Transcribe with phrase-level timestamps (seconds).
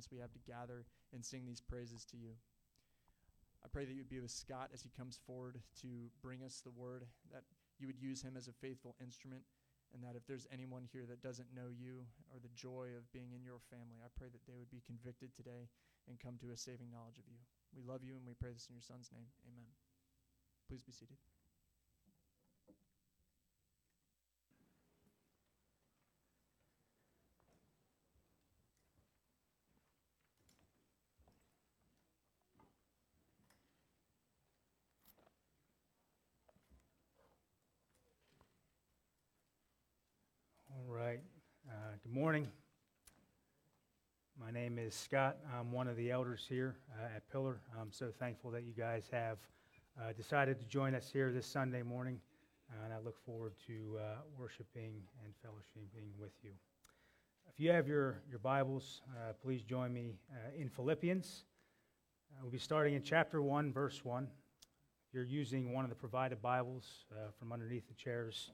[0.00, 2.32] chance we have to gather and sing these praises to you.
[3.60, 6.64] I pray that you would be with Scott as he comes forward to bring us
[6.64, 7.44] the word, that
[7.76, 9.44] you would use him as a faithful instrument,
[9.92, 12.00] and that if there's anyone here that doesn't know you
[12.32, 15.36] or the joy of being in your family, I pray that they would be convicted
[15.36, 15.68] today
[16.08, 17.36] and come to a saving knowledge of you.
[17.76, 19.28] We love you and we pray this in your son's name.
[19.44, 19.68] Amen.
[20.64, 21.20] Please be seated.
[40.80, 41.20] All right.
[41.68, 42.48] Uh, good morning.
[44.36, 45.36] My name is Scott.
[45.56, 47.60] I'm one of the elders here uh, at Pillar.
[47.80, 49.38] I'm so thankful that you guys have
[49.96, 52.18] uh, decided to join us here this Sunday morning,
[52.68, 54.02] uh, and I look forward to uh,
[54.36, 56.50] worshiping and fellowshipping with you.
[57.48, 60.14] If you have your, your Bibles, uh, please join me
[60.58, 61.44] in Philippians.
[62.42, 64.24] we'll be starting in chapter 1, verse 1.
[64.24, 67.04] If you're using one of the provided Bibles
[67.38, 68.50] from underneath the chairs,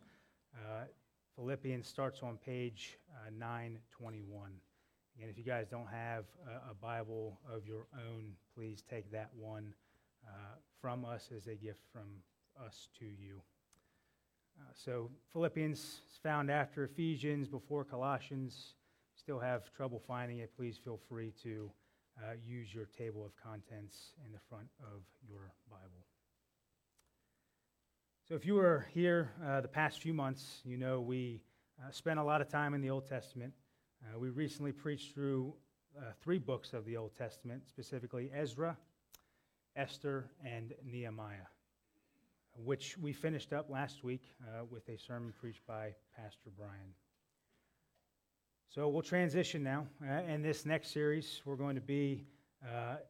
[1.37, 4.51] Philippians starts on page uh, 921.
[5.21, 9.31] And if you guys don't have a, a, Bible of your own, please take that
[9.35, 9.75] one
[10.27, 12.09] uh, from us as a gift from
[12.65, 13.41] us to you.
[14.59, 18.75] Uh, so, Philippians is found after Ephesians, before Colossians.
[19.15, 21.71] Still have trouble finding it, please feel free to
[22.19, 26.07] uh, use your table of contents in the front of your Bible.
[28.29, 31.43] So, if you were here uh, the past few months, you know we
[31.81, 33.53] uh, spent a lot of time in the Old Testament.
[34.03, 35.55] Uh, we recently preached through
[35.97, 38.77] uh, three books of the Old Testament, specifically Ezra,
[39.77, 41.47] Esther, and Nehemiah,
[42.57, 46.95] which we finished up last week uh, with a sermon preached by Pastor Brian.
[48.71, 49.87] So, we'll transition now.
[50.05, 52.25] Uh, in this next series, we're going to be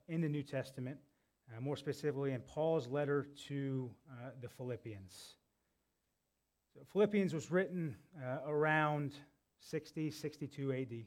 [0.08, 0.98] in the New Testament
[1.54, 5.34] uh, more specifically in Paul's letter to uh, the Philippians.
[6.74, 9.14] So Philippians was written uh, around
[9.60, 10.78] 60, 62 AD.
[10.78, 11.06] Um,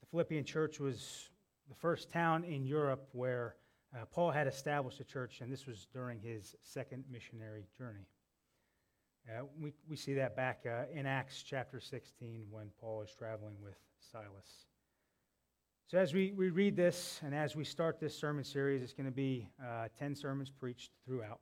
[0.00, 1.28] the Philippian church was
[1.68, 3.56] the first town in Europe where
[3.94, 8.06] uh, Paul had established a church, and this was during his second missionary journey.
[9.28, 13.54] Uh, we, we see that back uh, in Acts chapter 16 when Paul is traveling
[13.62, 14.66] with Silas.
[15.92, 19.04] So, as we, we read this and as we start this sermon series, it's going
[19.04, 21.40] to be uh, 10 sermons preached throughout.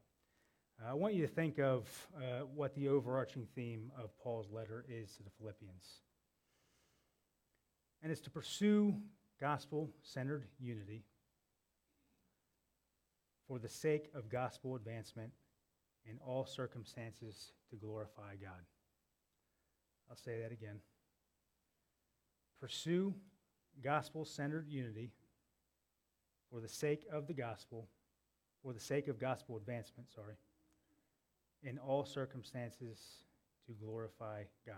[0.83, 4.85] Uh, I want you to think of uh, what the overarching theme of Paul's letter
[4.89, 5.85] is to the Philippians.
[8.03, 8.97] And it's to pursue
[9.41, 11.05] gospel centered unity
[13.47, 15.31] for the sake of gospel advancement
[16.07, 18.65] in all circumstances to glorify God.
[20.11, 20.81] I'll say that again.
[22.61, 23.15] Pursue
[23.83, 25.11] gospel centered unity
[26.51, 27.89] for the sake of the gospel,
[28.63, 30.35] for the sake of gospel advancement, sorry,
[31.63, 32.99] in all circumstances
[33.67, 34.77] to glorify God.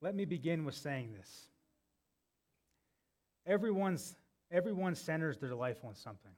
[0.00, 1.46] Let me begin with saying this.
[3.46, 4.16] Everyone's,
[4.50, 6.32] everyone centers their life on something.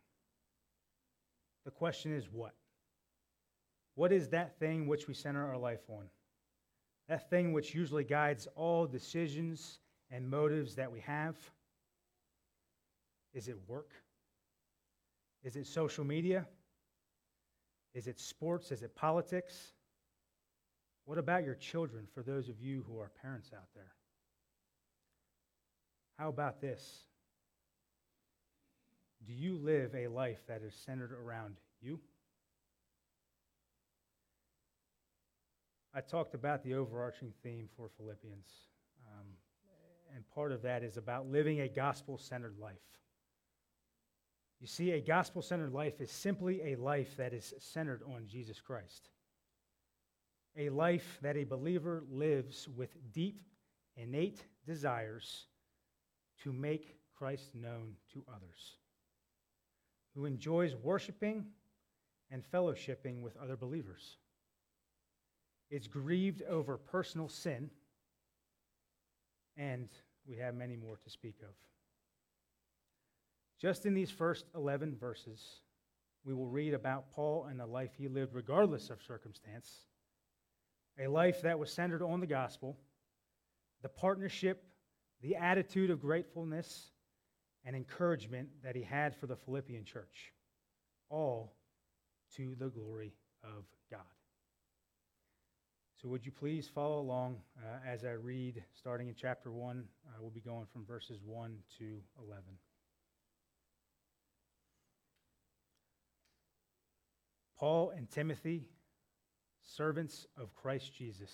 [1.64, 2.54] The question is what?
[3.94, 6.04] What is that thing which we center our life on?
[7.08, 9.78] That thing which usually guides all decisions
[10.10, 11.36] and motives that we have?
[13.34, 13.90] Is it work?
[15.42, 16.46] Is it social media?
[17.94, 18.72] Is it sports?
[18.72, 19.72] Is it politics?
[21.04, 23.92] What about your children, for those of you who are parents out there?
[26.18, 27.00] How about this?
[29.26, 32.00] Do you live a life that is centered around you?
[35.96, 38.48] I talked about the overarching theme for Philippians.
[39.06, 39.26] Um,
[40.14, 42.74] and part of that is about living a gospel centered life.
[44.60, 48.60] You see, a gospel centered life is simply a life that is centered on Jesus
[48.60, 49.10] Christ.
[50.56, 53.42] A life that a believer lives with deep,
[53.96, 55.46] innate desires
[56.42, 58.78] to make Christ known to others,
[60.14, 61.44] who enjoys worshiping
[62.32, 64.16] and fellowshipping with other believers
[65.74, 67.68] is grieved over personal sin,
[69.56, 69.88] and
[70.24, 71.54] we have many more to speak of.
[73.60, 75.42] Just in these first 11 verses,
[76.24, 79.86] we will read about Paul and the life he lived regardless of circumstance,
[80.96, 82.78] a life that was centered on the gospel,
[83.82, 84.62] the partnership,
[85.22, 86.92] the attitude of gratefulness,
[87.64, 90.32] and encouragement that he had for the Philippian church,
[91.10, 91.56] all
[92.36, 93.12] to the glory
[93.42, 94.02] of God.
[96.04, 99.84] So, would you please follow along uh, as I read, starting in chapter 1?
[100.06, 101.84] Uh, we'll be going from verses 1 to
[102.18, 102.44] 11.
[107.58, 108.66] Paul and Timothy,
[109.62, 111.30] servants of Christ Jesus,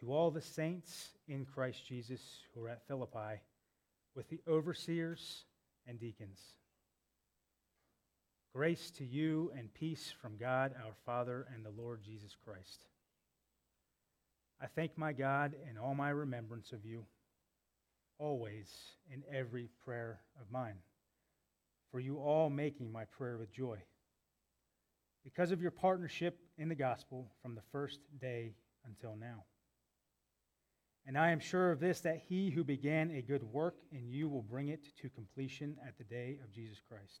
[0.00, 2.20] to all the saints in Christ Jesus
[2.52, 3.40] who are at Philippi,
[4.16, 5.44] with the overseers
[5.86, 6.40] and deacons.
[8.58, 12.86] Grace to you and peace from God our Father and the Lord Jesus Christ.
[14.60, 17.04] I thank my God in all my remembrance of you,
[18.18, 18.68] always
[19.14, 20.74] in every prayer of mine,
[21.92, 23.78] for you all making my prayer with joy,
[25.22, 29.44] because of your partnership in the gospel from the first day until now.
[31.06, 34.28] And I am sure of this that he who began a good work in you
[34.28, 37.20] will bring it to completion at the day of Jesus Christ.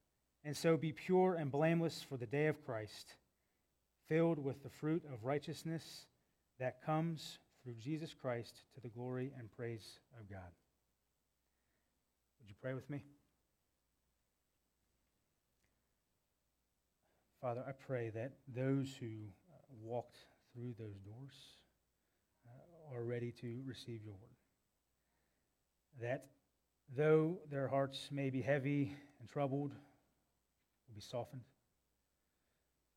[0.43, 3.15] and so be pure and blameless for the day of Christ,
[4.07, 6.05] filled with the fruit of righteousness
[6.59, 10.51] that comes through Jesus Christ to the glory and praise of God.
[12.39, 13.03] Would you pray with me?
[17.41, 20.17] Father, I pray that those who uh, walked
[20.53, 21.33] through those doors
[22.47, 24.29] uh, are ready to receive your word.
[26.01, 26.27] That
[26.95, 29.71] though their hearts may be heavy and troubled,
[30.91, 31.43] will be softened,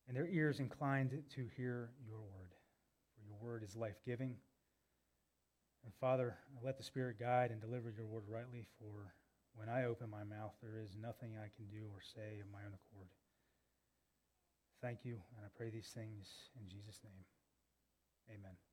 [0.07, 2.51] and their ears inclined to hear your word.
[3.15, 4.35] For your word is life giving.
[5.85, 9.13] And Father, let the Spirit guide and deliver your word rightly, for
[9.55, 12.59] when I open my mouth, there is nothing I can do or say of my
[12.65, 13.07] own accord.
[14.81, 16.27] Thank you, and I pray these things
[16.59, 17.23] in Jesus' name.
[18.29, 18.64] Amen.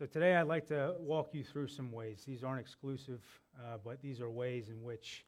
[0.00, 2.22] So today I'd like to walk you through some ways.
[2.26, 3.20] These aren't exclusive,
[3.58, 5.26] uh, but these are ways in which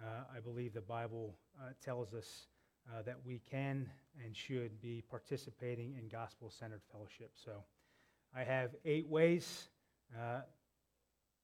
[0.00, 2.46] uh, I believe the Bible uh, tells us
[2.88, 3.90] uh, that we can
[4.24, 7.32] and should be participating in gospel centered fellowship.
[7.34, 7.64] So
[8.32, 9.70] I have eight ways.
[10.16, 10.42] Uh,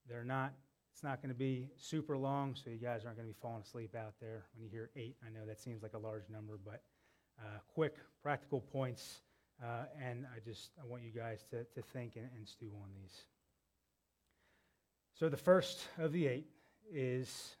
[0.07, 0.53] they're not,
[0.93, 3.63] it's not going to be super long, so you guys aren't going to be falling
[3.63, 5.17] asleep out there when you hear eight.
[5.21, 6.81] I know that seems like a large number, but
[7.41, 9.19] uh, quick, practical points
[9.63, 12.89] uh, and I just I want you guys to, to think and, and stew on
[13.01, 13.23] these.
[15.19, 16.47] So the first of the eight
[16.91, 17.55] is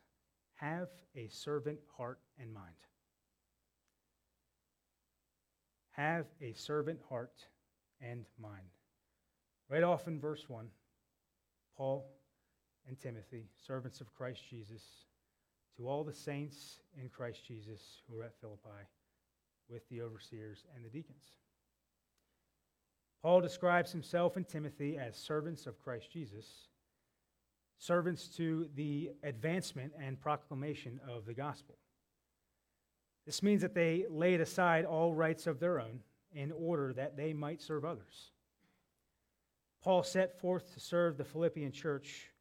[0.55, 2.75] have a servant heart and mind.
[5.91, 7.45] Have a servant heart
[8.01, 8.69] and mind.
[9.69, 10.67] Right off in verse 1,
[11.75, 12.05] Paul
[12.87, 14.81] and Timothy, servants of Christ Jesus,
[15.77, 18.87] to all the saints in Christ Jesus who are at Philippi,
[19.69, 21.23] with the overseers and the deacons.
[23.21, 26.67] Paul describes himself and Timothy as servants of Christ Jesus,
[27.77, 31.77] servants to the advancement and proclamation of the gospel.
[33.25, 35.99] This means that they laid aside all rights of their own
[36.33, 38.31] in order that they might serve others.
[39.83, 42.31] Paul set forth to serve the Philippian church,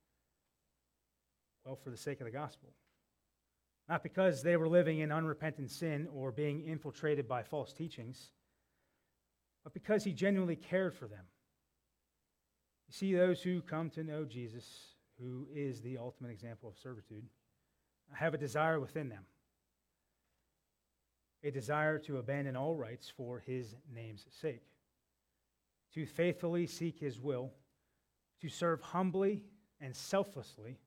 [1.65, 2.71] well, for the sake of the gospel.
[3.89, 8.31] Not because they were living in unrepentant sin or being infiltrated by false teachings
[9.69, 11.25] but because he genuinely cared for them.
[12.87, 14.65] You see, those who come to know Jesus,
[15.21, 17.27] who is the ultimate example of servitude,
[18.15, 19.27] have a desire within them
[21.45, 24.65] a desire to abandon all rights for his name's sake,
[25.95, 27.53] to faithfully seek his will,
[28.41, 29.45] to serve humbly
[29.81, 30.81] and selflessly.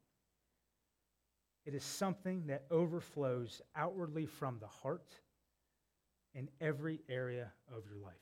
[1.65, 5.13] It is something that overflows outwardly from the heart
[6.33, 8.15] in every area of your life.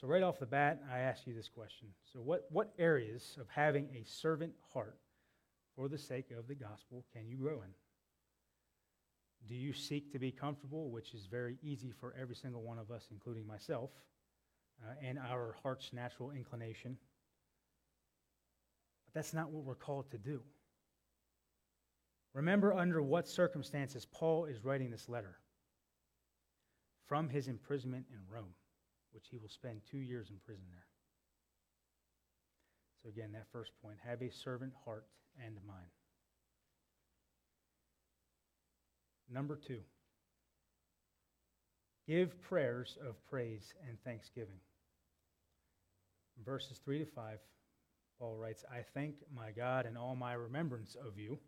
[0.00, 1.88] So, right off the bat, I ask you this question.
[2.12, 4.96] So, what, what areas of having a servant heart
[5.74, 7.74] for the sake of the gospel can you grow in?
[9.48, 12.92] Do you seek to be comfortable, which is very easy for every single one of
[12.92, 13.90] us, including myself,
[14.84, 16.96] uh, and our heart's natural inclination?
[19.06, 20.42] But that's not what we're called to do.
[22.34, 25.38] Remember under what circumstances Paul is writing this letter
[27.08, 28.54] from his imprisonment in Rome
[29.12, 30.86] which he will spend two years in prison there.
[33.02, 35.06] So, again, that first point have a servant heart
[35.44, 35.90] and mind.
[39.30, 39.80] Number two,
[42.06, 44.60] give prayers of praise and thanksgiving.
[46.38, 47.38] In verses 3 to 5,
[48.18, 51.38] Paul writes, I thank my God in all my remembrance of you,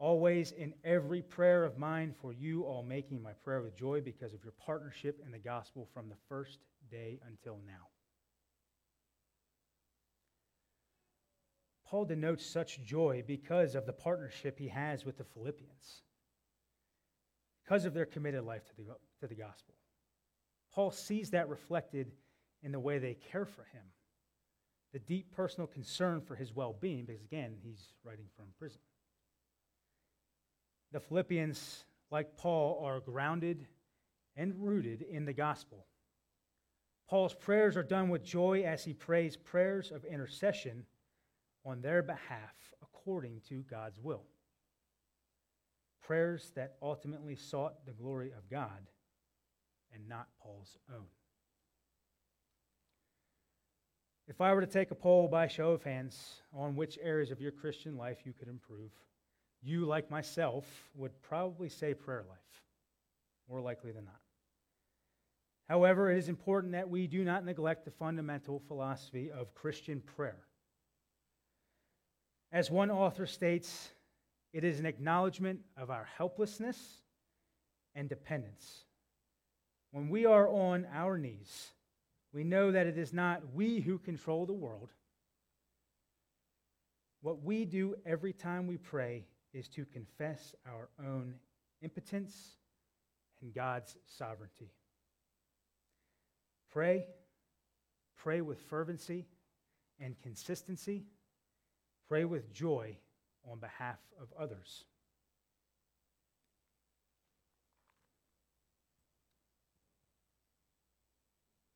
[0.00, 4.32] always in every prayer of mine for you, all making my prayer with joy because
[4.32, 6.58] of your partnership in the gospel from the first
[6.90, 7.86] day until now.
[11.86, 16.02] Paul denotes such joy because of the partnership he has with the Philippians,
[17.64, 18.84] because of their committed life to the,
[19.20, 19.74] to the gospel.
[20.72, 22.12] Paul sees that reflected
[22.62, 23.82] in the way they care for him,
[24.92, 28.80] the deep personal concern for his well being, because again, he's writing from prison.
[30.92, 33.66] The Philippians, like Paul, are grounded
[34.36, 35.86] and rooted in the gospel.
[37.08, 40.86] Paul's prayers are done with joy as he prays prayers of intercession
[41.64, 44.24] on their behalf according to God's will.
[46.02, 48.88] Prayers that ultimately sought the glory of God
[49.92, 51.06] and not Paul's own.
[54.28, 57.40] If I were to take a poll by show of hands on which areas of
[57.40, 58.92] your Christian life you could improve,
[59.62, 60.64] you, like myself,
[60.94, 62.64] would probably say prayer life,
[63.48, 64.20] more likely than not.
[65.68, 70.40] However, it is important that we do not neglect the fundamental philosophy of Christian prayer.
[72.50, 73.90] As one author states,
[74.52, 76.76] it is an acknowledgement of our helplessness
[77.94, 78.84] and dependence.
[79.92, 81.68] When we are on our knees,
[82.32, 84.90] we know that it is not we who control the world.
[87.22, 91.34] What we do every time we pray is to confess our own
[91.82, 92.56] impotence
[93.42, 94.72] and God's sovereignty.
[96.72, 97.06] Pray,
[98.16, 99.26] pray with fervency
[99.98, 101.04] and consistency
[102.10, 102.96] Pray with joy
[103.48, 104.82] on behalf of others.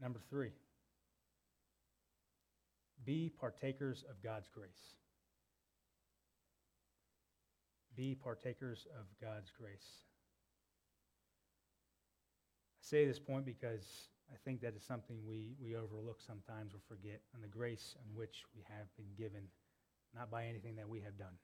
[0.01, 0.51] Number three,
[3.05, 4.97] be partakers of God's grace.
[7.97, 10.05] Be partakers of God's grace.
[12.79, 16.81] I say this point because I think that is something we, we overlook sometimes or
[16.89, 19.43] forget, and the grace in which we have been given
[20.15, 21.37] not by anything that we have done.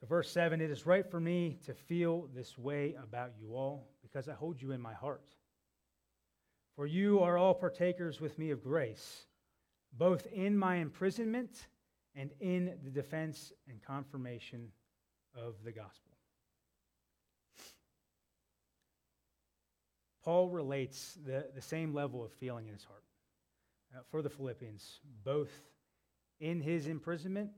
[0.00, 3.88] So, verse 7 it is right for me to feel this way about you all
[4.02, 5.24] because I hold you in my heart.
[6.76, 9.24] For you are all partakers with me of grace,
[9.96, 11.68] both in my imprisonment
[12.16, 14.68] and in the defense and confirmation
[15.36, 16.12] of the gospel.
[20.24, 23.04] Paul relates the, the same level of feeling in his heart
[23.94, 25.52] uh, for the Philippians, both
[26.40, 27.50] in his imprisonment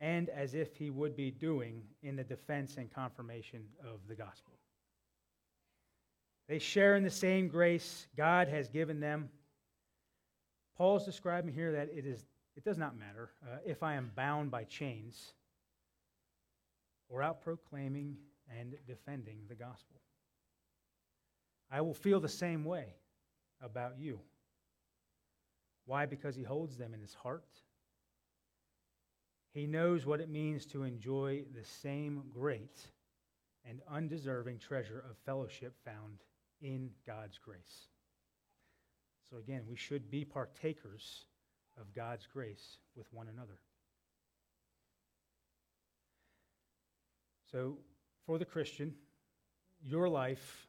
[0.00, 4.54] and as if he would be doing in the defense and confirmation of the gospel.
[6.48, 9.28] They share in the same grace God has given them.
[10.76, 12.24] Paul's describing here that it, is,
[12.60, 15.32] it does not matter uh, if I am bound by chains
[17.08, 18.16] or out proclaiming
[18.58, 20.00] and defending the gospel.
[21.70, 22.94] I will feel the same way
[23.62, 24.20] about you.
[25.86, 26.04] Why?
[26.04, 27.44] Because he holds them in his heart
[29.52, 32.78] he knows what it means to enjoy the same great
[33.64, 36.22] and undeserving treasure of fellowship found
[36.60, 37.88] in God's grace.
[39.28, 41.26] So, again, we should be partakers
[41.80, 43.58] of God's grace with one another.
[47.50, 47.78] So,
[48.26, 48.94] for the Christian,
[49.82, 50.68] your life,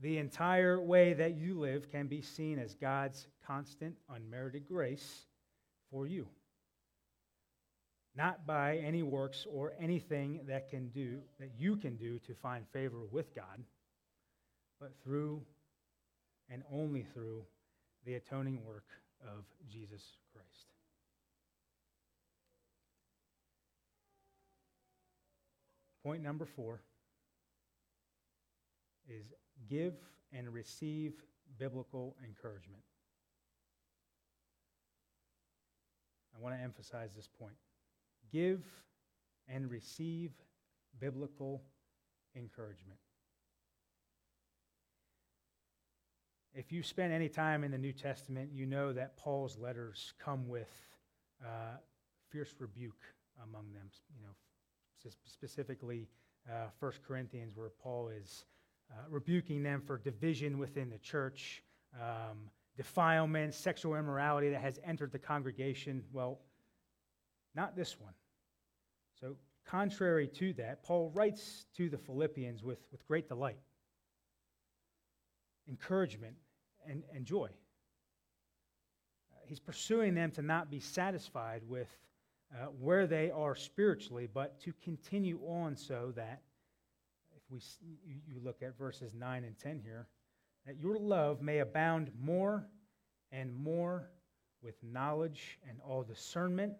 [0.00, 5.26] the entire way that you live, can be seen as God's constant, unmerited grace
[5.90, 6.28] for you
[8.14, 12.66] not by any works or anything that can do that you can do to find
[12.72, 13.64] favor with God,
[14.80, 15.42] but through
[16.50, 17.42] and only through
[18.04, 18.84] the atoning work
[19.22, 20.02] of Jesus
[20.32, 20.66] Christ.
[26.02, 26.80] Point number 4
[29.08, 29.32] is
[29.68, 29.94] give
[30.32, 31.12] and receive
[31.58, 32.82] biblical encouragement.
[36.36, 37.54] I want to emphasize this point
[38.32, 38.64] give
[39.48, 40.30] and receive
[40.98, 41.62] biblical
[42.34, 42.98] encouragement.
[46.54, 50.48] If you spend any time in the New Testament, you know that Paul's letters come
[50.48, 50.70] with
[51.42, 51.76] uh,
[52.30, 53.02] fierce rebuke
[53.42, 53.88] among them.
[54.14, 56.08] You know, specifically
[56.50, 58.44] uh, 1 Corinthians, where Paul is
[58.90, 61.62] uh, rebuking them for division within the church,
[61.98, 66.04] um, defilement, sexual immorality that has entered the congregation.
[66.12, 66.40] Well,
[67.54, 68.12] not this one.
[69.18, 73.58] So contrary to that, Paul writes to the Philippians with, with great delight,
[75.68, 76.34] encouragement,
[76.88, 77.48] and, and joy.
[79.32, 81.88] Uh, he's pursuing them to not be satisfied with
[82.54, 86.42] uh, where they are spiritually, but to continue on so that,
[87.34, 87.60] if we,
[88.04, 90.06] you, look at verses 9 and 10 here,
[90.66, 92.66] that your love may abound more
[93.30, 94.10] and more
[94.62, 96.74] with knowledge and all discernment,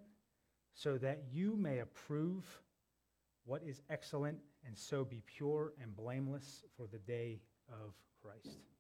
[0.74, 2.44] so that you may approve
[3.44, 8.71] what is excellent and so be pure and blameless for the day of Christ.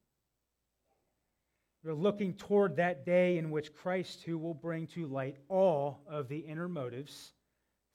[1.84, 6.28] We're looking toward that day in which Christ, who will bring to light all of
[6.28, 7.32] the inner motives,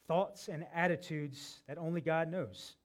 [0.08, 2.76] thoughts, and attitudes that only God knows.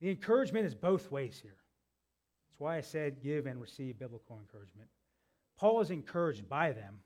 [0.00, 1.56] The encouragement is both ways here.
[2.48, 4.88] That's why I said give and receive biblical encouragement.
[5.58, 7.00] Paul is encouraged by them,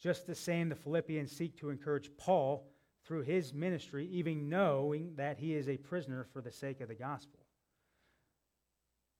[0.00, 2.70] just the same the Philippians seek to encourage Paul
[3.04, 6.94] through his ministry, even knowing that he is a prisoner for the sake of the
[6.94, 7.43] gospel.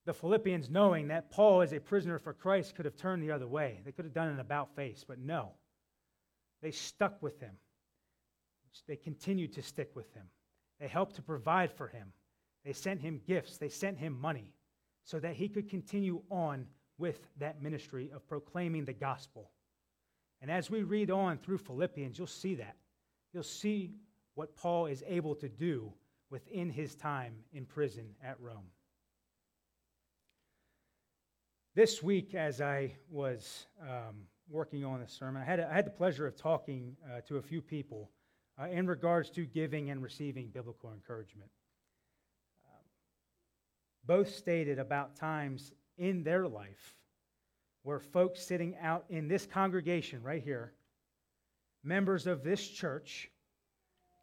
[0.06, 3.46] The Philippians, knowing that Paul is a prisoner for Christ, could have turned the other
[3.46, 3.80] way.
[3.84, 5.52] They could have done an about face, but no.
[6.62, 7.52] They stuck with him.
[8.86, 10.24] They continued to stick with him.
[10.80, 12.12] They helped to provide for him.
[12.64, 13.56] They sent him gifts.
[13.56, 14.52] They sent him money
[15.04, 16.66] so that he could continue on
[16.98, 19.50] with that ministry of proclaiming the gospel.
[20.40, 22.76] And as we read on through Philippians, you'll see that.
[23.32, 23.94] You'll see
[24.34, 25.92] what Paul is able to do
[26.30, 28.66] within his time in prison at Rome.
[31.76, 35.90] This week, as I was um, working on the sermon, I had, I had the
[35.90, 38.12] pleasure of talking uh, to a few people
[38.62, 41.50] uh, in regards to giving and receiving biblical encouragement.
[42.64, 42.84] Um,
[44.06, 46.94] both stated about times in their life
[47.82, 50.74] where folks sitting out in this congregation right here,
[51.82, 53.32] members of this church,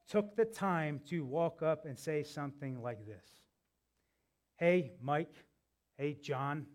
[0.10, 3.26] took the time to walk up and say something like this
[4.56, 5.36] Hey, Mike.
[5.98, 6.66] Hey, John.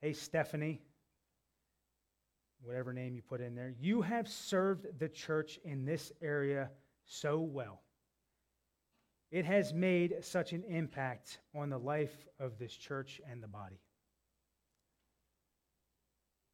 [0.00, 0.80] Hey, Stephanie.
[2.62, 3.74] Whatever name you put in there.
[3.78, 6.70] You have served the church in this area
[7.04, 7.82] so well.
[9.30, 13.80] It has made such an impact on the life of this church and the body.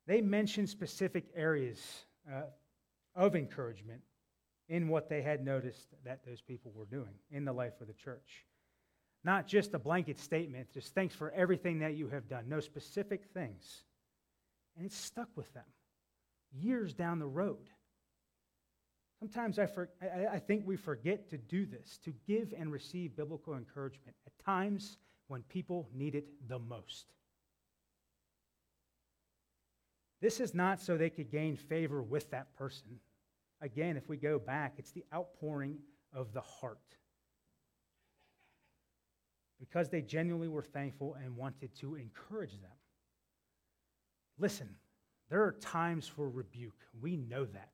[0.07, 1.81] They mentioned specific areas
[2.31, 2.43] uh,
[3.15, 4.03] of encouragement
[4.69, 7.95] in what they had noticed that those people were doing in the life of the
[7.95, 8.45] church.
[9.27, 12.45] Not just a blanket statement, just thanks for everything that you have done.
[12.49, 13.83] No specific things.
[14.77, 15.65] And it stuck with them
[16.53, 17.69] years down the road.
[19.19, 23.17] Sometimes I, for, I, I think we forget to do this, to give and receive
[23.17, 27.07] biblical encouragement at times when people need it the most.
[30.21, 33.01] This is not so they could gain favor with that person.
[33.61, 35.79] Again, if we go back, it's the outpouring
[36.13, 36.79] of the heart.
[39.59, 42.77] Because they genuinely were thankful and wanted to encourage them.
[44.39, 44.69] Listen,
[45.31, 46.79] there are times for rebuke.
[47.01, 47.71] We know that.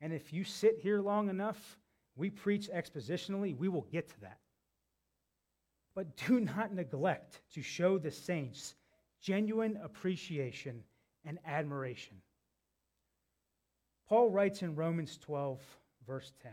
[0.00, 1.78] And if you sit here long enough,
[2.16, 4.38] we preach expositionally, we will get to that.
[5.94, 8.74] But do not neglect to show the saints
[9.20, 10.82] genuine appreciation
[11.24, 12.16] and admiration.
[14.08, 15.60] Paul writes in Romans 12,
[16.06, 16.52] verse 10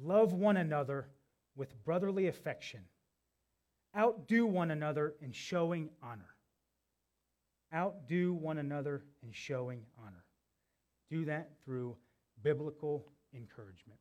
[0.00, 1.08] Love one another
[1.56, 2.80] with brotherly affection,
[3.96, 6.34] outdo one another in showing honor.
[7.74, 10.24] Outdo one another in showing honor.
[11.10, 11.96] Do that through
[12.42, 13.98] biblical encouragement.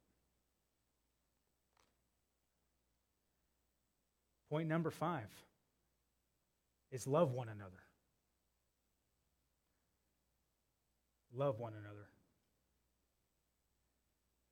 [4.49, 5.29] Point number five
[6.91, 7.71] is love one another.
[11.33, 12.07] Love one another.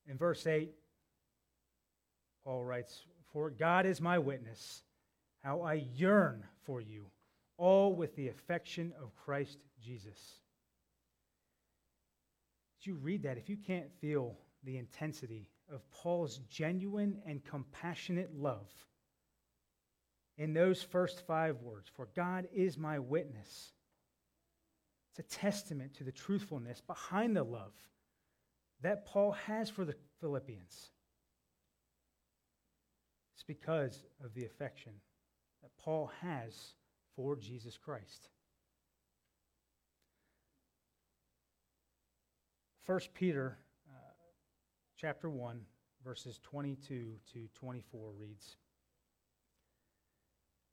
[0.07, 0.71] In verse 8,
[2.49, 4.81] Paul writes, For God is my witness,
[5.43, 7.05] how I yearn for you,
[7.57, 10.17] all with the affection of Christ Jesus.
[12.79, 18.35] As you read that, if you can't feel the intensity of Paul's genuine and compassionate
[18.35, 18.71] love
[20.39, 23.73] in those first five words, for God is my witness,
[25.12, 27.75] it's a testament to the truthfulness behind the love
[28.81, 30.89] that Paul has for the Philippians.
[33.39, 34.91] It's because of the affection
[35.62, 36.73] that Paul has
[37.15, 38.28] for Jesus Christ.
[42.86, 43.58] 1 Peter
[43.89, 43.93] uh,
[44.97, 45.62] chapter 1
[46.04, 48.58] verses 22 to 24 reads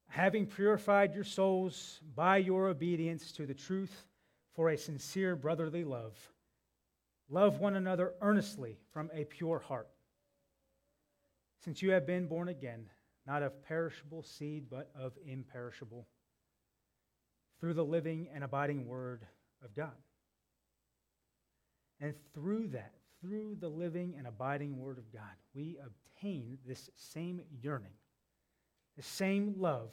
[0.09, 4.07] Having purified your souls by your obedience to the truth
[4.57, 6.17] for a sincere brotherly love
[7.29, 9.89] Love one another earnestly from a pure heart.
[11.65, 12.87] Since you have been born again,
[13.27, 16.07] not of perishable seed, but of imperishable,
[17.61, 19.27] through the living and abiding Word
[19.65, 19.97] of God.
[22.01, 25.23] And through that, through the living and abiding Word of God,
[25.55, 27.95] we obtain this same yearning,
[28.97, 29.91] the same love,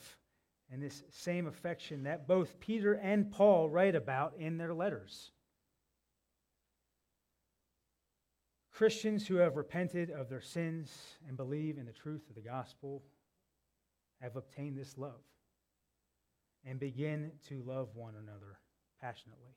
[0.72, 5.32] and this same affection that both Peter and Paul write about in their letters.
[8.74, 10.92] Christians who have repented of their sins
[11.28, 13.04] and believe in the truth of the gospel
[14.20, 15.22] have obtained this love
[16.66, 18.58] and begin to love one another
[19.00, 19.52] passionately,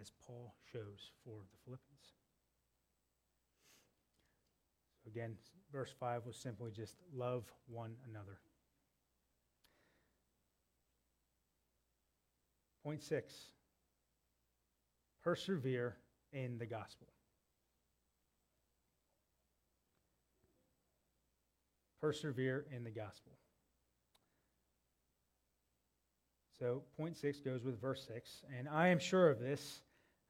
[0.00, 2.14] as Paul shows for the Philippians.
[5.04, 5.36] So again,
[5.70, 8.38] verse 5 was simply just love one another.
[12.82, 13.34] Point 6
[15.22, 15.96] persevere
[16.32, 17.06] in the gospel.
[22.02, 23.32] Persevere in the gospel.
[26.58, 28.42] So, point six goes with verse six.
[28.58, 29.82] And I am sure of this,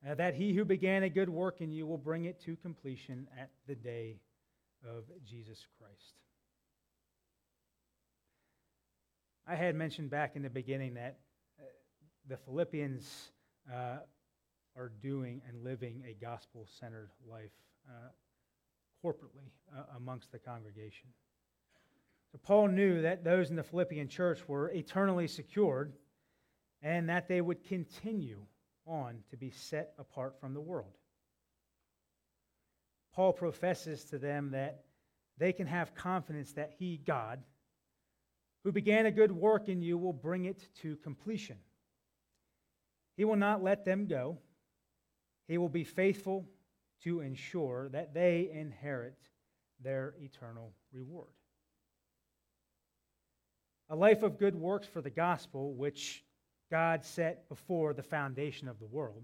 [0.07, 3.27] uh, that he who began a good work in you will bring it to completion
[3.41, 4.21] at the day
[4.85, 6.15] of Jesus Christ.
[9.47, 11.19] I had mentioned back in the beginning that
[11.59, 11.65] uh,
[12.29, 13.31] the Philippians
[13.73, 13.97] uh,
[14.77, 17.51] are doing and living a gospel centered life
[17.89, 18.09] uh,
[19.05, 21.09] corporately uh, amongst the congregation.
[22.33, 25.93] So Paul knew that those in the Philippian church were eternally secured
[26.81, 28.41] and that they would continue
[28.87, 30.97] on to be set apart from the world.
[33.15, 34.85] Paul professes to them that
[35.37, 37.43] they can have confidence that he, God,
[38.65, 41.59] who began a good work in you, will bring it to completion.
[43.17, 44.39] He will not let them go.
[45.49, 46.49] He will be faithful
[47.05, 49.19] to ensure that they inherit
[49.83, 51.29] their eternal reward.
[53.93, 56.25] A life of good works for the gospel, which
[56.71, 59.23] God set before the foundation of the world,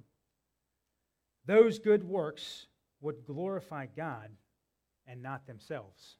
[1.46, 2.66] those good works
[3.00, 4.28] would glorify God
[5.06, 6.16] and not themselves.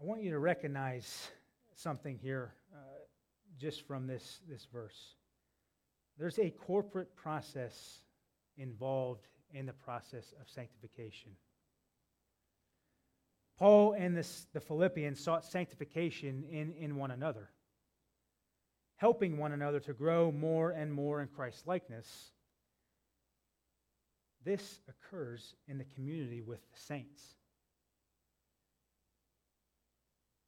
[0.00, 1.28] I want you to recognize
[1.72, 2.78] something here uh,
[3.60, 5.14] just from this, this verse.
[6.18, 8.00] There's a corporate process
[8.56, 11.30] involved in the process of sanctification.
[13.60, 17.50] Paul and this, the Philippians sought sanctification in, in one another
[19.00, 22.32] helping one another to grow more and more in Christ's likeness.
[24.44, 27.22] This occurs in the community with the saints.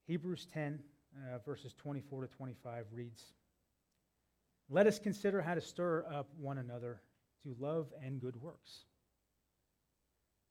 [0.06, 0.80] Hebrews 10,
[1.16, 3.24] uh, verses 24 to 25 reads
[4.68, 7.00] Let us consider how to stir up one another
[7.44, 8.84] to love and good works,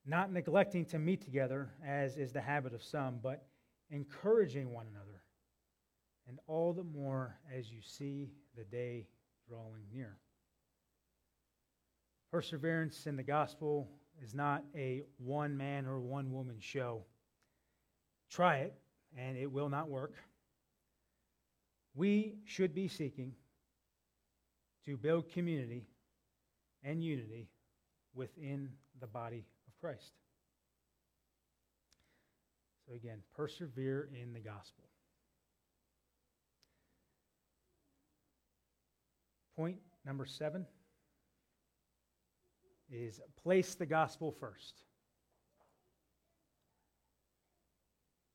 [0.06, 3.46] not neglecting to meet together, as is the habit of some, but
[3.90, 5.22] encouraging one another
[6.28, 9.08] and all the more as you see the day
[9.48, 10.18] drawing near.
[12.32, 13.90] Perseverance in the gospel
[14.24, 17.04] is not a one man or one woman show.
[18.30, 18.74] Try it,
[19.18, 20.14] and it will not work.
[21.94, 23.34] We should be seeking
[24.86, 25.86] to build community
[26.84, 27.50] and unity
[28.16, 28.70] within
[29.02, 29.46] the body
[29.82, 30.14] Christ.
[32.88, 34.84] So, again, persevere in the gospel.
[39.56, 40.66] Point number seven
[42.92, 44.84] is place the gospel first.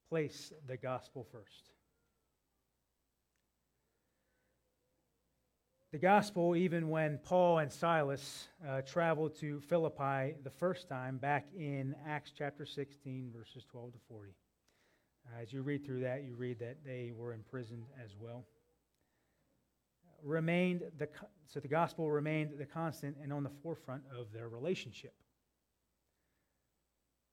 [0.09, 1.75] Place the gospel first.
[5.96, 11.46] The gospel, even when Paul and Silas uh, traveled to Philippi the first time back
[11.56, 14.35] in Acts chapter 16, verses 12 to 40.
[15.24, 18.44] Uh, as you read through that, you read that they were imprisoned as well
[20.22, 21.09] remained the,
[21.46, 25.14] so the gospel remained the constant and on the forefront of their relationship.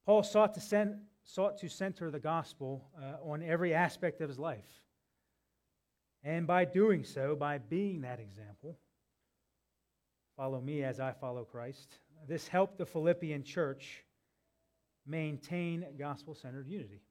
[0.06, 4.40] Paul sought to, send, sought to center the gospel uh, on every aspect of his
[4.40, 4.84] life.
[6.24, 8.78] And by doing so, by being that example,
[10.38, 14.04] follow me as I follow Christ, this helped the Philippian church
[15.06, 17.02] maintain gospel centered unity.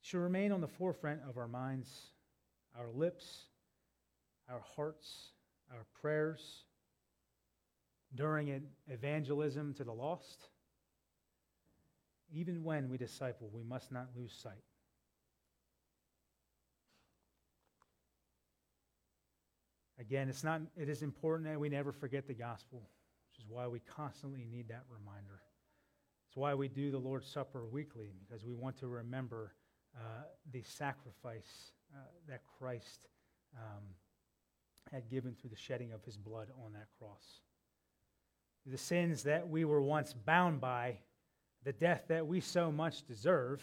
[0.00, 2.12] It should remain on the forefront of our minds
[2.78, 3.46] our lips,
[4.48, 5.32] our hearts,
[5.72, 6.64] our prayers
[8.14, 10.48] during evangelism to the lost.
[12.32, 14.62] Even when we disciple, we must not lose sight.
[20.00, 22.88] Again, it's not, it is important that we never forget the gospel,
[23.30, 25.40] which is why we constantly need that reminder.
[26.28, 29.54] It's why we do the Lord's Supper weekly, because we want to remember
[29.96, 33.08] uh, the sacrifice uh, that Christ
[33.56, 33.82] um,
[34.92, 37.40] had given through the shedding of his blood on that cross.
[38.66, 40.98] The sins that we were once bound by,
[41.64, 43.62] the death that we so much deserve,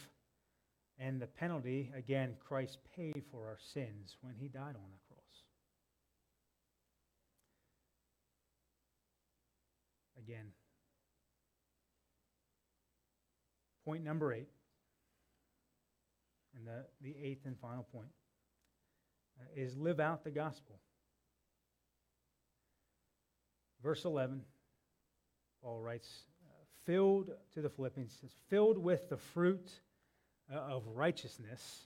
[0.98, 5.44] and the penalty, again, Christ paid for our sins when he died on that cross.
[10.28, 10.46] Again,
[13.84, 14.50] point number eight,
[16.56, 18.08] and the, the eighth and final point,
[19.40, 20.80] uh, is live out the gospel.
[23.84, 24.42] Verse 11,
[25.62, 26.10] Paul writes,
[26.44, 29.70] uh, filled to the Philippians, says, filled with the fruit
[30.52, 31.86] uh, of righteousness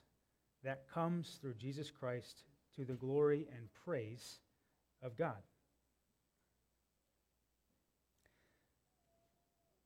[0.63, 2.43] that comes through Jesus Christ
[2.77, 4.39] to the glory and praise
[5.03, 5.41] of God.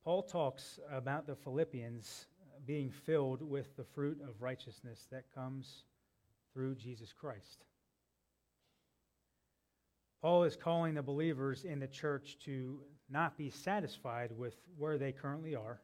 [0.03, 2.25] Paul talks about the Philippians
[2.65, 5.83] being filled with the fruit of righteousness that comes
[6.53, 7.63] through Jesus Christ.
[10.21, 15.11] Paul is calling the believers in the church to not be satisfied with where they
[15.11, 15.81] currently are,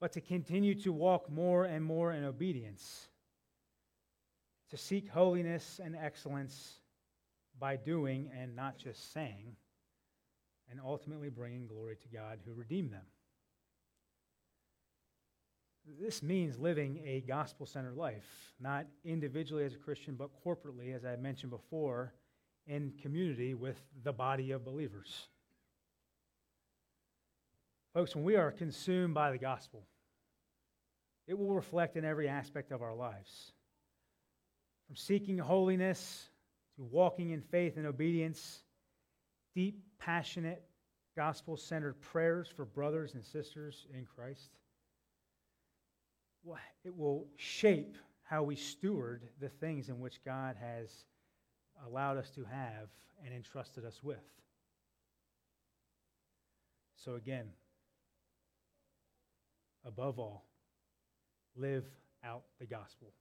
[0.00, 3.08] but to continue to walk more and more in obedience,
[4.70, 6.80] to seek holiness and excellence
[7.58, 9.56] by doing and not just saying,
[10.70, 13.04] and ultimately bringing glory to God who redeemed them.
[16.00, 21.04] This means living a gospel centered life, not individually as a Christian, but corporately, as
[21.04, 22.12] I mentioned before,
[22.66, 25.28] in community with the body of believers.
[27.94, 29.86] Folks, when we are consumed by the gospel,
[31.28, 33.52] it will reflect in every aspect of our lives.
[34.86, 36.28] From seeking holiness
[36.76, 38.62] to walking in faith and obedience,
[39.54, 40.62] deep, passionate,
[41.16, 44.50] gospel centered prayers for brothers and sisters in Christ
[46.86, 51.04] it will shape how we steward the things in which God has
[51.84, 52.88] allowed us to have
[53.24, 54.22] and entrusted us with.
[56.96, 57.48] So, again,
[59.84, 60.46] above all,
[61.56, 61.84] live
[62.24, 63.12] out the gospel.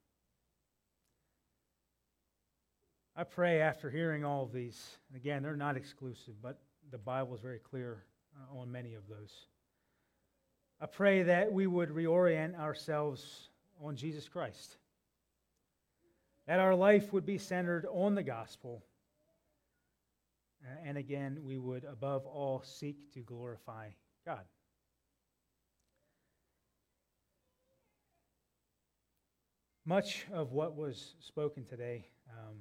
[3.17, 6.59] I pray after hearing all of these, again, they're not exclusive, but
[6.91, 8.03] the Bible is very clear
[8.35, 9.31] uh, on many of those.
[10.81, 13.47] I pray that we would reorient ourselves
[13.81, 14.75] on Jesus Christ,
[16.45, 18.83] that our life would be centered on the gospel,
[20.83, 23.87] and again, we would above all seek to glorify
[24.25, 24.43] God.
[29.85, 32.55] Much of what was spoken today um,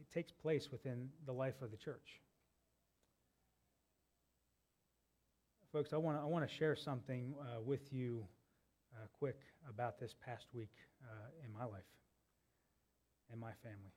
[0.00, 2.20] it takes place within the life of the church.
[5.72, 8.26] Folks, I want to I want to share something uh, with you
[8.94, 10.72] uh, quick about this past week
[11.04, 11.82] uh, in my life
[13.30, 13.92] and my family.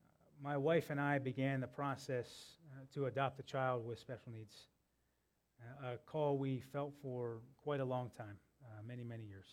[0.00, 2.28] Uh, my wife and I began the process
[2.70, 4.68] uh, to adopt a child with special needs,
[5.82, 8.36] uh, a call we felt for quite a long time,
[8.86, 9.46] many, many years.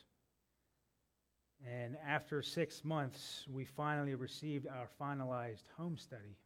[1.67, 6.37] And after six months, we finally received our finalized home study.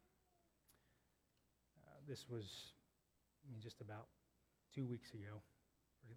[2.07, 2.73] this was
[3.47, 4.07] I mean, just about
[4.73, 5.41] two weeks ago,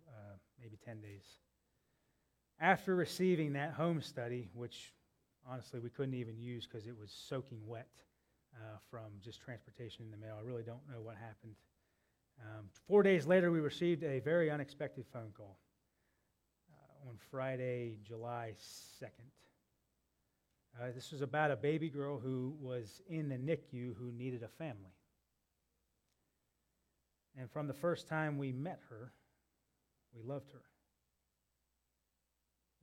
[0.08, 1.24] uh, maybe 10 days.
[2.60, 4.92] After receiving that home study, which
[5.48, 7.88] honestly we couldn't even use because it was soaking wet
[8.56, 11.54] uh, from just transportation in the mail, I really don't know what happened.
[12.40, 15.67] Um, four days later, we received a very unexpected phone call uh,
[17.06, 18.54] on Friday, July
[19.02, 19.08] 2nd.
[20.80, 24.48] Uh, this was about a baby girl who was in the NICU who needed a
[24.48, 24.94] family.
[27.36, 29.12] And from the first time we met her,
[30.14, 30.62] we loved her.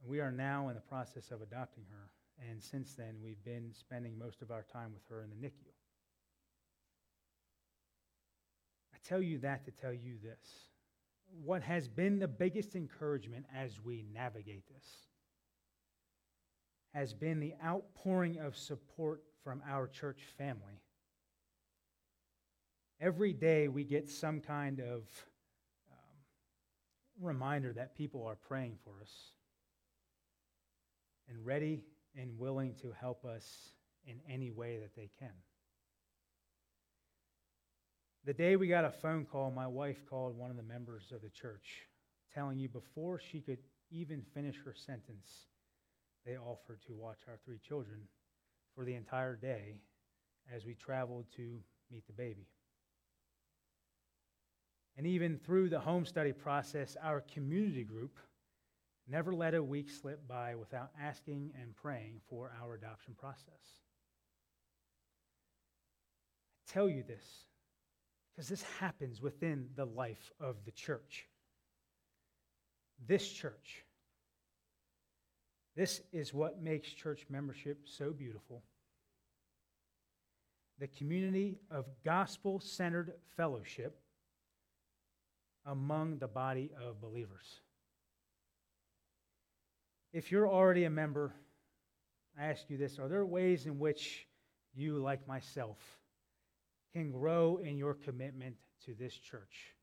[0.02, 2.10] And we are now in the process of adopting her.
[2.50, 5.72] And since then, we've been spending most of our time with her in the NICU.
[8.94, 10.70] I tell you that to tell you this.
[11.44, 14.86] What has been the biggest encouragement as we navigate this
[16.94, 20.82] has been the outpouring of support from our church family
[23.02, 25.04] Every day we get some kind of
[25.92, 25.98] um,
[27.20, 29.12] reminder that people are praying for us
[31.28, 31.84] and ready
[32.16, 33.74] and willing to help us
[34.08, 35.34] in any way that they can.
[38.26, 41.22] The day we got a phone call, my wife called one of the members of
[41.22, 41.84] the church
[42.34, 43.60] telling you before she could
[43.92, 45.30] even finish her sentence,
[46.26, 48.00] they offered to watch our three children
[48.74, 49.80] for the entire day
[50.52, 51.60] as we traveled to
[51.92, 52.48] meet the baby.
[54.98, 58.18] And even through the home study process, our community group
[59.08, 63.84] never let a week slip by without asking and praying for our adoption process.
[66.68, 67.46] I tell you this
[68.36, 71.28] because this happens within the life of the church.
[73.08, 73.86] This church.
[75.76, 78.64] This is what makes church membership so beautiful.
[80.80, 83.98] The community of gospel centered fellowship
[85.66, 87.62] among the body of believers.
[90.12, 91.34] If you're already a member,
[92.38, 94.28] I ask you this are there ways in which
[94.74, 95.78] you, like myself,
[96.96, 98.56] can grow in your commitment
[98.86, 99.76] to this church,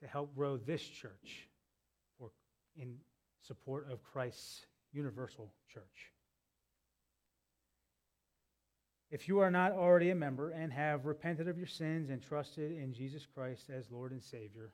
[0.00, 1.48] to help grow this church
[2.18, 2.30] for,
[2.74, 2.96] in
[3.42, 6.12] support of Christ's universal church?
[9.10, 12.72] If you are not already a member and have repented of your sins and trusted
[12.72, 14.72] in Jesus Christ as Lord and Savior,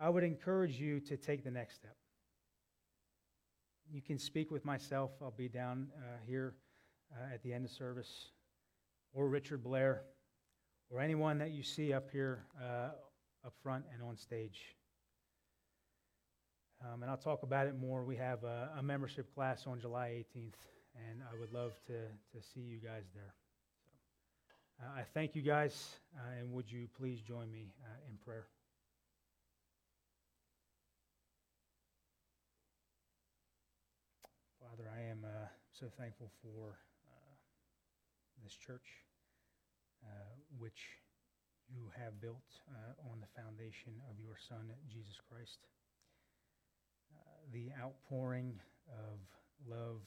[0.00, 1.96] I would encourage you to take the next step.
[3.92, 5.10] You can speak with myself.
[5.20, 6.54] I'll be down uh, here
[7.12, 8.30] uh, at the end of service,
[9.12, 10.02] or Richard Blair,
[10.90, 12.90] or anyone that you see up here uh,
[13.44, 14.60] up front and on stage.
[16.82, 18.04] Um, and I'll talk about it more.
[18.04, 20.54] We have a, a membership class on July 18th
[21.08, 23.34] and I would love to, to see you guys there.
[24.78, 28.16] So, uh, I thank you guys, uh, and would you please join me uh, in
[28.24, 28.46] prayer?
[34.60, 36.78] Father, I am uh, so thankful for
[38.42, 39.04] this church,
[40.04, 40.98] uh, which
[41.68, 42.60] you have built
[43.10, 45.68] on the foundation of your Son, Jesus Christ.
[47.52, 49.18] the outpouring of
[49.68, 50.02] love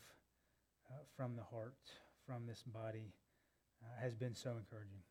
[0.89, 1.77] uh, from the heart,
[2.25, 3.13] from this body,
[3.83, 5.01] uh, has been so encouraging.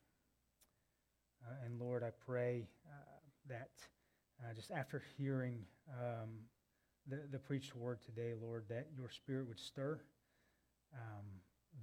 [1.47, 3.71] Uh, and Lord, I pray uh, that
[4.41, 6.31] uh, just after hearing um,
[7.09, 10.01] the, the preached word today, Lord, that your spirit would stir
[10.95, 11.27] um,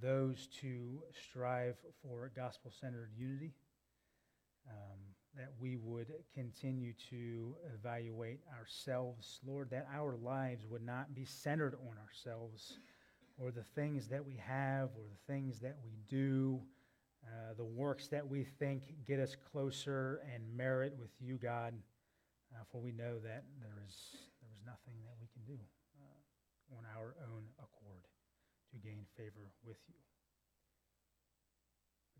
[0.00, 3.52] those to strive for gospel centered unity.
[4.68, 4.98] Um,
[5.36, 11.74] that we would continue to evaluate ourselves, Lord, that our lives would not be centered
[11.74, 12.78] on ourselves
[13.38, 16.60] or the things that we have or the things that we do,
[17.24, 21.74] uh, the works that we think get us closer and merit with you, God.
[22.52, 25.58] Uh, for we know that there is, there is nothing that we can do
[26.02, 27.44] uh, on our own
[28.72, 29.94] to gain favor with you.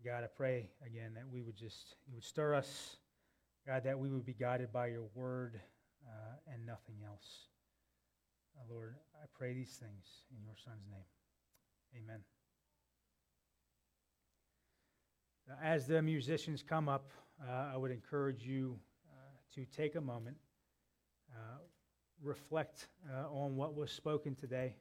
[0.03, 2.97] God, I pray again that we would just, you would stir us,
[3.67, 5.59] God, that we would be guided by your word
[6.07, 7.47] uh, and nothing else.
[8.57, 11.05] Uh, Lord, I pray these things in your Son's name.
[12.03, 12.21] Amen.
[15.61, 17.11] As the musicians come up,
[17.47, 18.79] uh, I would encourage you
[19.11, 19.15] uh,
[19.55, 20.37] to take a moment,
[21.31, 21.57] uh,
[22.23, 24.75] reflect uh, on what was spoken today,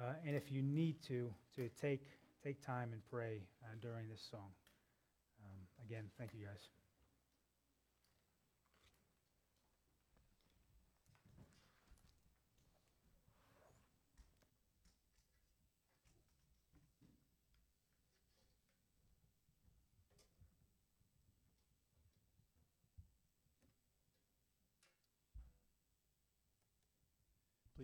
[0.00, 2.06] uh, and if you need to, to take,
[2.42, 4.50] take time and pray uh, during this song.
[5.44, 6.77] Um, again, thank you guys.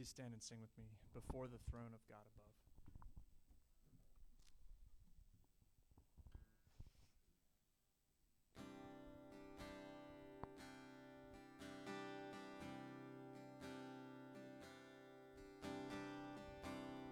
[0.04, 2.44] Please stand and sing with me before the throne of God above.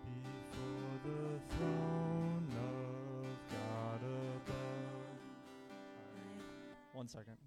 [0.04, 5.16] Before the throne of God above.
[6.92, 7.38] One second.